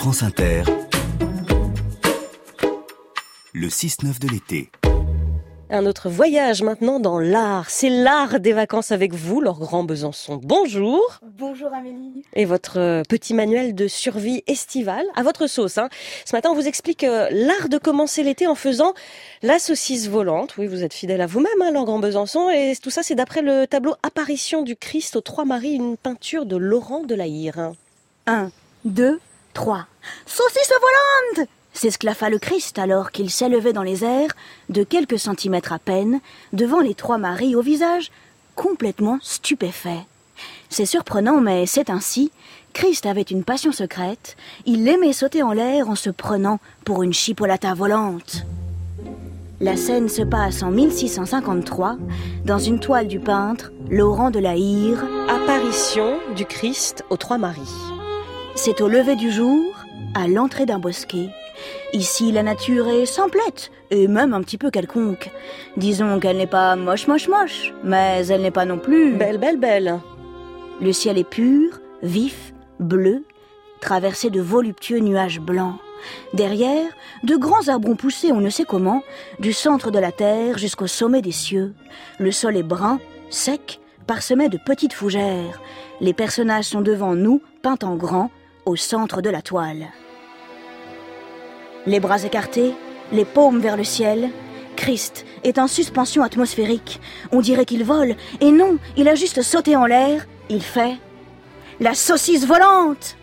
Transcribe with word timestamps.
France 0.00 0.22
Inter, 0.22 0.62
le 3.52 3.68
6-9 3.68 4.18
de 4.18 4.28
l'été. 4.28 4.70
Un 5.68 5.84
autre 5.84 6.08
voyage 6.08 6.62
maintenant 6.62 7.00
dans 7.00 7.18
l'art. 7.18 7.68
C'est 7.68 7.90
l'art 7.90 8.40
des 8.40 8.54
vacances 8.54 8.92
avec 8.92 9.12
vous, 9.12 9.42
Laure 9.42 9.58
Grand 9.58 9.84
Besançon. 9.84 10.40
Bonjour. 10.42 11.02
Bonjour 11.38 11.74
Amélie. 11.74 12.24
Et 12.32 12.46
votre 12.46 12.78
euh, 12.78 13.02
petit 13.06 13.34
manuel 13.34 13.74
de 13.74 13.88
survie 13.88 14.42
estivale, 14.46 15.04
à 15.16 15.22
votre 15.22 15.46
sauce. 15.46 15.76
Hein. 15.76 15.90
Ce 16.24 16.34
matin, 16.34 16.48
on 16.50 16.54
vous 16.54 16.66
explique 16.66 17.04
euh, 17.04 17.28
l'art 17.30 17.68
de 17.68 17.76
commencer 17.76 18.22
l'été 18.22 18.46
en 18.46 18.54
faisant 18.54 18.94
la 19.42 19.58
saucisse 19.58 20.08
volante. 20.08 20.54
Oui, 20.56 20.66
vous 20.66 20.82
êtes 20.82 20.94
fidèle 20.94 21.20
à 21.20 21.26
vous-même, 21.26 21.60
hein, 21.60 21.72
Laure 21.72 21.84
Grand 21.84 21.98
Besançon. 21.98 22.48
Et 22.48 22.72
tout 22.82 22.88
ça, 22.88 23.02
c'est 23.02 23.16
d'après 23.16 23.42
le 23.42 23.66
tableau 23.66 23.96
Apparition 24.02 24.62
du 24.62 24.76
Christ 24.76 25.16
aux 25.16 25.20
Trois 25.20 25.44
Maries, 25.44 25.74
une 25.74 25.98
peinture 25.98 26.46
de 26.46 26.56
Laurent 26.56 27.02
de 27.02 27.14
la 27.14 27.26
Hire. 27.26 27.72
Un, 28.26 28.50
deux, 29.60 29.64
trois. 29.64 29.86
Saucisse 30.26 30.72
volante 30.80 31.48
c'est 31.72 32.02
le 32.02 32.38
Christ 32.38 32.78
alors 32.78 33.10
qu'il 33.10 33.30
s'élevait 33.30 33.72
dans 33.72 33.84
les 33.84 34.04
airs, 34.04 34.32
de 34.68 34.82
quelques 34.82 35.18
centimètres 35.18 35.72
à 35.72 35.78
peine, 35.78 36.20
devant 36.52 36.80
les 36.80 36.94
trois 36.94 37.16
maris 37.16 37.54
au 37.54 37.62
visage 37.62 38.10
complètement 38.54 39.18
stupéfait. 39.22 40.04
C'est 40.68 40.84
surprenant, 40.84 41.40
mais 41.40 41.66
c'est 41.66 41.88
ainsi. 41.88 42.32
Christ 42.72 43.06
avait 43.06 43.22
une 43.22 43.44
passion 43.44 43.72
secrète. 43.72 44.36
Il 44.66 44.86
aimait 44.88 45.12
sauter 45.12 45.42
en 45.42 45.52
l'air 45.52 45.88
en 45.88 45.94
se 45.94 46.10
prenant 46.10 46.58
pour 46.84 47.02
une 47.02 47.14
chipolata 47.14 47.72
volante. 47.72 48.44
La 49.60 49.76
scène 49.76 50.08
se 50.08 50.22
passe 50.22 50.62
en 50.62 50.70
1653 50.70 51.96
dans 52.44 52.58
une 52.58 52.80
toile 52.80 53.08
du 53.08 53.20
peintre 53.20 53.70
Laurent 53.90 54.30
de 54.30 54.40
la 54.40 54.56
Hire. 54.56 55.04
Apparition 55.28 56.18
du 56.34 56.44
Christ 56.46 57.04
aux 57.10 57.16
trois 57.16 57.38
maris. 57.38 57.99
C'est 58.54 58.80
au 58.80 58.88
lever 58.88 59.16
du 59.16 59.30
jour, 59.30 59.74
à 60.14 60.28
l'entrée 60.28 60.66
d'un 60.66 60.78
bosquet, 60.78 61.30
Ici, 61.92 62.30
la 62.30 62.42
nature 62.42 62.88
est 62.88 63.06
simplette, 63.06 63.70
et 63.90 64.06
même 64.06 64.32
un 64.32 64.42
petit 64.42 64.58
peu 64.58 64.70
quelconque. 64.70 65.30
Disons 65.76 66.20
qu'elle 66.20 66.36
n'est 66.36 66.46
pas 66.46 66.76
moche, 66.76 67.08
moche, 67.08 67.28
moche, 67.28 67.74
mais 67.82 68.26
elle 68.28 68.42
n'est 68.42 68.50
pas 68.50 68.64
non 68.64 68.78
plus... 68.78 69.12
Belle, 69.12 69.38
belle, 69.38 69.58
belle. 69.58 69.98
Le 70.80 70.92
ciel 70.92 71.18
est 71.18 71.28
pur, 71.28 71.80
vif, 72.02 72.54
bleu, 72.78 73.24
traversé 73.80 74.30
de 74.30 74.40
voluptueux 74.40 75.00
nuages 75.00 75.40
blancs. 75.40 75.76
Derrière, 76.32 76.90
de 77.24 77.36
grands 77.36 77.68
arbres 77.68 77.90
ont 77.90 77.96
poussé 77.96 78.32
on 78.32 78.40
ne 78.40 78.48
sait 78.50 78.64
comment, 78.64 79.02
du 79.38 79.52
centre 79.52 79.90
de 79.90 79.98
la 79.98 80.12
terre 80.12 80.56
jusqu'au 80.56 80.86
sommet 80.86 81.22
des 81.22 81.32
cieux. 81.32 81.74
Le 82.18 82.30
sol 82.30 82.56
est 82.56 82.62
brun, 82.62 83.00
sec, 83.30 83.80
parsemé 84.06 84.48
de 84.48 84.58
petites 84.58 84.94
fougères. 84.94 85.60
Les 86.00 86.14
personnages 86.14 86.64
sont 86.64 86.80
devant 86.80 87.14
nous, 87.14 87.42
peints 87.62 87.78
en 87.82 87.96
grand, 87.96 88.30
centre 88.76 89.22
de 89.22 89.30
la 89.30 89.42
toile. 89.42 89.88
Les 91.86 92.00
bras 92.00 92.22
écartés, 92.24 92.74
les 93.12 93.24
paumes 93.24 93.60
vers 93.60 93.76
le 93.76 93.84
ciel, 93.84 94.30
Christ 94.76 95.26
est 95.44 95.58
en 95.58 95.66
suspension 95.66 96.22
atmosphérique. 96.22 97.00
On 97.32 97.40
dirait 97.40 97.64
qu'il 97.64 97.84
vole, 97.84 98.16
et 98.40 98.50
non, 98.50 98.78
il 98.96 99.08
a 99.08 99.14
juste 99.14 99.42
sauté 99.42 99.76
en 99.76 99.86
l'air. 99.86 100.26
Il 100.48 100.62
fait 100.62 100.98
la 101.80 101.94
saucisse 101.94 102.46
volante. 102.46 103.16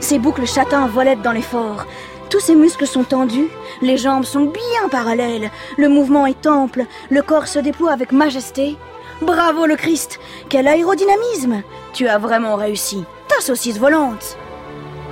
Ses 0.00 0.18
boucles 0.18 0.46
châtains 0.46 0.88
volettent 0.88 1.22
dans 1.22 1.32
l'effort. 1.32 1.86
Tous 2.30 2.40
ses 2.40 2.56
muscles 2.56 2.86
sont 2.86 3.04
tendus, 3.04 3.48
les 3.80 3.96
jambes 3.96 4.24
sont 4.24 4.46
bien 4.46 4.88
parallèles, 4.90 5.50
le 5.78 5.88
mouvement 5.88 6.26
est 6.26 6.46
ample, 6.46 6.84
le 7.10 7.22
corps 7.22 7.46
se 7.46 7.60
déploie 7.60 7.92
avec 7.92 8.10
majesté. 8.10 8.76
Bravo 9.22 9.64
le 9.64 9.76
Christ 9.76 10.20
Quel 10.50 10.68
aérodynamisme 10.68 11.62
Tu 11.94 12.06
as 12.06 12.18
vraiment 12.18 12.56
réussi. 12.56 13.02
Ta 13.28 13.40
saucisse 13.40 13.78
volante 13.78 14.36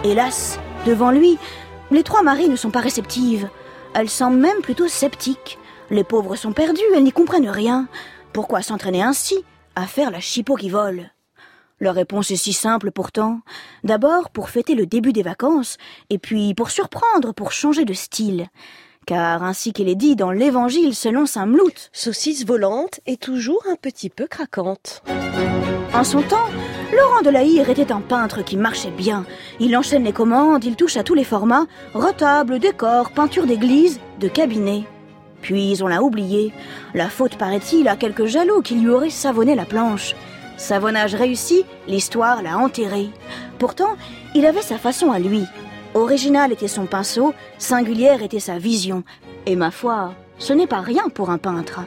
Hélas, 0.05 0.61
devant 0.85 1.11
lui, 1.11 1.39
les 1.91 2.03
trois 2.03 2.23
maris 2.23 2.51
ne 2.51 2.57
sont 2.57 2.71
pas 2.71 2.81
réceptives. 2.81 3.49
Elles 3.95 4.11
semblent 4.11 4.37
même 4.37 4.61
plutôt 4.61 4.89
sceptiques. 4.89 5.59
Les 5.91 6.05
pauvres 6.05 6.37
sont 6.37 6.53
perdues, 6.53 6.83
elles 6.95 7.05
n'y 7.05 7.13
comprennent 7.13 7.49
rien. 7.49 7.89
Pourquoi 8.35 8.61
s'entraîner 8.61 9.03
ainsi 9.03 9.43
à 9.75 9.87
faire 9.87 10.11
la 10.11 10.21
chipot 10.21 10.57
qui 10.57 10.69
vole? 10.69 11.11
Leur 11.81 11.95
réponse 11.95 12.31
est 12.31 12.37
si 12.37 12.53
simple 12.53 12.91
pourtant. 12.91 13.41
D'abord 13.85 14.31
pour 14.31 14.51
fêter 14.51 14.75
le 14.75 14.85
début 14.85 15.15
des 15.15 15.23
vacances, 15.23 15.79
et 16.11 16.19
puis 16.19 16.53
pour 16.55 16.71
surprendre, 16.71 17.33
pour 17.33 17.53
changer 17.53 17.87
de 17.87 17.95
style. 17.95 18.49
Car 19.07 19.43
ainsi 19.43 19.73
qu'il 19.73 19.89
est 19.89 19.95
dit 19.95 20.17
dans 20.17 20.31
l'Évangile 20.31 20.95
selon 20.95 21.27
saint 21.27 21.47
Mlout, 21.47 21.91
saucisse 21.93 22.47
volante 22.47 23.01
est 23.07 23.21
toujours 23.21 23.63
un 23.71 23.77
petit 23.77 24.09
peu 24.09 24.27
craquante. 24.27 25.03
En 25.93 26.05
son 26.05 26.23
temps, 26.23 26.49
Laurent 26.97 27.23
de 27.23 27.31
la 27.31 27.43
Hire 27.43 27.69
était 27.69 27.93
un 27.93 28.01
peintre 28.01 28.43
qui 28.43 28.57
marchait 28.57 28.91
bien. 28.91 29.27
Il 29.61 29.77
enchaîne 29.77 30.05
les 30.05 30.13
commandes, 30.13 30.65
il 30.65 30.77
touche 30.77 30.97
à 30.97 31.03
tous 31.03 31.15
les 31.15 31.25
formats, 31.25 31.67
retable, 31.93 32.59
décor, 32.59 33.11
peinture 33.11 33.47
d'église, 33.47 34.01
de 34.21 34.29
cabinet. 34.29 34.85
Puis 35.43 35.77
on 35.83 35.87
l'a 35.87 36.03
oublié. 36.03 36.55
La 36.95 37.11
faute, 37.11 37.37
paraît-il, 37.37 37.89
à 37.89 37.97
quelques 37.97 38.25
jaloux 38.25 38.63
qui 38.63 38.77
lui 38.77 38.89
auraient 38.89 39.11
savonné 39.11 39.55
la 39.55 39.67
planche. 39.67 40.15
Savonnage 40.57 41.15
réussi, 41.15 41.65
l'histoire 41.87 42.43
l'a 42.43 42.57
enterré. 42.57 43.11
Pourtant, 43.59 43.97
il 44.35 44.47
avait 44.47 44.63
sa 44.63 44.79
façon 44.79 45.13
à 45.13 45.19
lui. 45.19 45.45
Original 45.95 46.53
était 46.53 46.69
son 46.69 46.87
pinceau, 46.87 47.35
singulière 47.57 48.23
était 48.23 48.41
sa 48.41 48.59
vision. 48.59 49.05
Et 49.47 49.55
ma 49.55 49.71
foi, 49.71 50.15
ce 50.39 50.53
n'est 50.53 50.67
pas 50.67 50.81
rien 50.81 51.09
pour 51.09 51.31
un 51.31 51.39
peintre. 51.39 51.81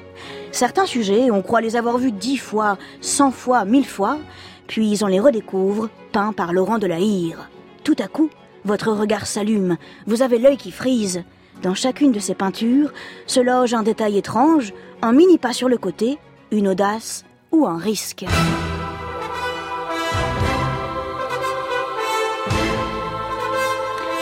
Certains 0.52 0.86
sujets, 0.86 1.30
on 1.30 1.42
croit 1.42 1.60
les 1.60 1.76
avoir 1.76 1.98
vus 1.98 2.14
dix 2.14 2.38
fois, 2.38 2.78
cent 3.02 3.32
fois, 3.32 3.66
mille 3.66 3.86
fois, 3.86 4.18
puis 4.68 4.98
on 5.02 5.08
les 5.08 5.20
redécouvre, 5.20 5.90
peints 6.14 6.32
par 6.32 6.54
Laurent 6.54 6.78
de 6.78 6.88
la 6.88 7.00
Hire. 7.00 7.50
Tout 7.84 7.96
à 8.00 8.08
coup, 8.08 8.30
votre 8.64 8.92
regard 8.92 9.28
s'allume, 9.28 9.78
vous 10.06 10.22
avez 10.22 10.40
l'œil 10.40 10.58
qui 10.58 10.72
frise. 10.72 11.24
Dans 11.62 11.74
chacune 11.74 12.12
de 12.12 12.20
ces 12.20 12.36
peintures 12.36 12.94
se 13.26 13.40
loge 13.40 13.74
un 13.74 13.84
détail 13.84 14.18
étrange, 14.18 14.74
un 15.02 15.12
mini 15.12 15.38
pas 15.38 15.54
sur 15.54 15.68
le 15.68 15.78
côté, 15.78 16.18
une 16.52 16.70
audace 16.70 17.26
ou 17.52 17.66
un 17.66 17.78
risque. 17.78 18.26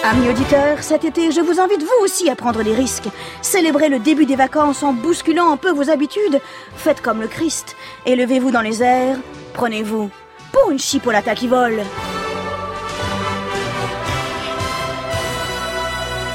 Amis 0.08 0.30
auditeurs, 0.30 0.84
cet 0.84 1.04
été, 1.04 1.32
je 1.32 1.42
vous 1.42 1.60
invite 1.60 1.82
vous 1.82 2.04
aussi 2.04 2.30
à 2.30 2.36
prendre 2.36 2.62
des 2.62 2.76
risques. 2.76 3.10
Célébrez 3.42 3.90
le 3.90 3.98
début 3.98 4.28
des 4.28 4.36
vacances 4.36 4.84
en 4.84 4.94
bousculant 4.94 5.52
un 5.52 5.58
peu 5.58 5.72
vos 5.72 5.90
habitudes. 5.90 6.40
Faites 6.76 7.02
comme 7.02 7.22
le 7.22 7.28
Christ. 7.28 7.76
Élevez-vous 8.06 8.52
dans 8.52 8.62
les 8.62 8.84
airs. 8.84 9.18
Prenez-vous 9.56 10.12
pour 10.52 10.70
une 10.70 10.78
chipolata 10.78 11.34
qui 11.34 11.48
vole. 11.48 11.82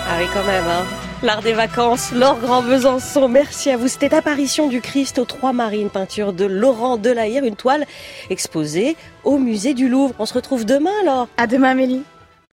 Ah 0.08 0.16
oui, 0.18 0.26
quand 0.34 0.44
même, 0.44 0.64
hein. 0.66 0.84
L'art 1.22 1.42
des 1.42 1.52
vacances, 1.52 2.10
Laure 2.10 2.40
Grand 2.40 2.62
Besançon, 2.62 3.28
merci 3.28 3.70
à 3.70 3.76
vous. 3.76 3.86
C'était 3.86 4.12
Apparition 4.12 4.66
du 4.66 4.80
Christ 4.80 5.20
aux 5.20 5.24
Trois 5.24 5.52
Marines, 5.52 5.90
peinture 5.90 6.32
de 6.32 6.44
Laurent 6.44 6.96
Delahire, 6.96 7.44
une 7.44 7.54
toile 7.54 7.86
exposée 8.30 8.96
au 9.22 9.38
musée 9.38 9.74
du 9.74 9.88
Louvre. 9.88 10.14
On 10.18 10.26
se 10.26 10.34
retrouve 10.34 10.64
demain 10.64 10.90
alors. 11.02 11.28
À 11.36 11.46
demain, 11.46 11.70
Amélie. 11.70 12.02